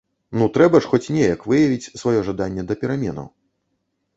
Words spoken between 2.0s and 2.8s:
сваё жаданне да